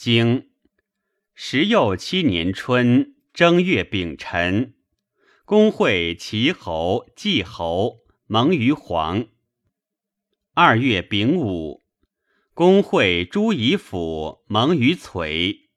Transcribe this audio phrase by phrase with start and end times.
[0.00, 0.48] 经
[1.34, 4.72] 十又七年春正月丙辰，
[5.44, 9.28] 公会齐侯、季侯蒙于黄。
[10.54, 11.84] 二月丙午，
[12.54, 15.68] 公会朱夷府蒙于璀。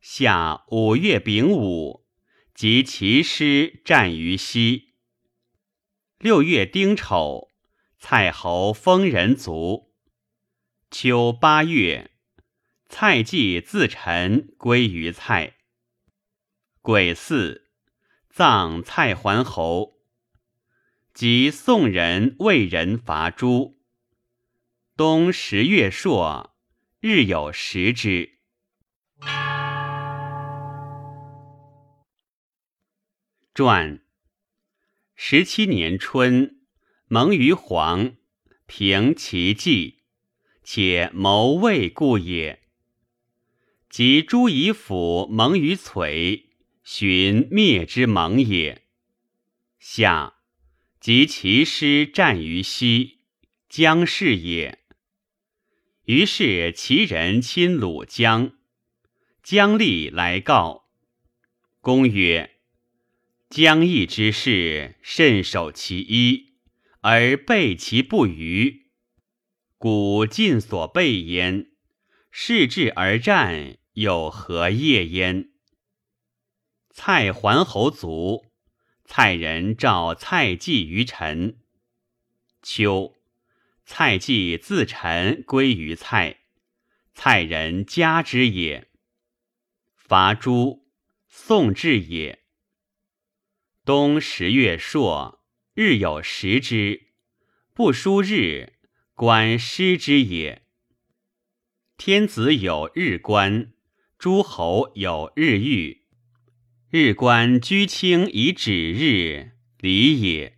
[0.00, 2.04] 夏五月丙午，
[2.52, 4.94] 及其师战于西。
[6.18, 7.52] 六月丁丑，
[7.96, 9.94] 蔡侯封人卒。
[10.90, 12.10] 秋八月，
[12.88, 15.54] 蔡季自陈归于蔡。
[16.80, 17.62] 癸巳，
[18.30, 19.98] 葬蔡桓侯。
[21.12, 23.80] 即宋人、魏人伐诸。
[24.96, 26.56] 冬十月朔，
[27.00, 28.38] 日有食之。
[33.52, 34.00] 传
[35.14, 36.60] 十七年春，
[37.08, 38.16] 蒙于黄，
[38.66, 40.04] 平其计，
[40.62, 42.62] 且谋魏故也。
[43.96, 46.48] 及朱夷府蒙于璀，
[46.84, 48.82] 寻灭之盟也。
[49.78, 50.34] 夏，
[51.00, 53.20] 及其师战于西，
[53.70, 54.80] 将氏也。
[56.04, 58.52] 于是其人侵鲁江，
[59.42, 60.90] 姜立来告，
[61.80, 62.58] 公曰。
[63.48, 66.52] 将义之事，慎守其一，
[67.00, 68.90] 而备其不虞。
[69.78, 71.70] 古尽所备焉，
[72.30, 75.48] 事至而战，有何业焉？
[76.90, 78.44] 蔡桓侯卒，
[79.06, 81.58] 蔡人召蔡季于陈。
[82.60, 83.16] 秋，
[83.86, 86.40] 蔡季自陈归于蔡，
[87.14, 88.90] 蔡人加之也。
[89.94, 90.86] 伐诸，
[91.30, 92.44] 宋至也。
[93.86, 97.14] 冬十月朔，日有食之，
[97.72, 98.74] 不书日，
[99.14, 100.66] 观失之也。
[101.96, 103.72] 天子有日官，
[104.18, 106.02] 诸侯有日欲。
[106.88, 110.54] 日官居卿以指日，礼也；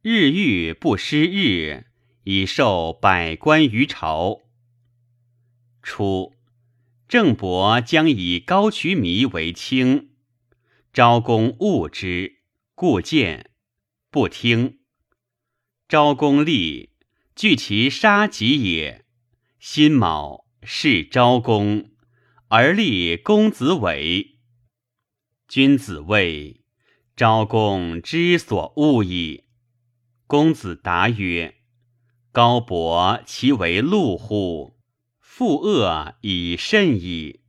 [0.00, 1.86] 日欲不失日，
[2.22, 4.42] 以受百官于朝。
[5.82, 6.34] 初，
[7.08, 10.10] 郑伯将以高渠弥为卿。
[10.92, 12.42] 昭公恶之，
[12.76, 13.50] 故谏，
[14.10, 14.78] 不听。
[15.88, 16.90] 昭公立，
[17.34, 19.04] 惧其杀己也。
[19.58, 21.91] 辛卯，弑昭公，
[22.54, 24.36] 而立公子伟。
[25.48, 26.60] 君子谓：
[27.16, 29.44] 昭公之所恶矣。
[30.26, 31.54] 公子答曰：
[32.30, 34.78] 高伯其为禄乎？
[35.18, 37.40] 父恶以甚矣。